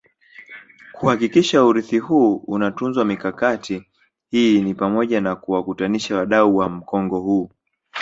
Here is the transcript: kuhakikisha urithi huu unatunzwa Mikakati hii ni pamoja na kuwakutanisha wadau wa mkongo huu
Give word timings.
kuhakikisha 0.93 1.63
urithi 1.65 1.97
huu 1.99 2.35
unatunzwa 2.35 3.05
Mikakati 3.05 3.87
hii 4.29 4.61
ni 4.61 4.73
pamoja 4.75 5.21
na 5.21 5.35
kuwakutanisha 5.35 6.17
wadau 6.17 6.57
wa 6.57 6.69
mkongo 6.69 7.19
huu 7.19 7.51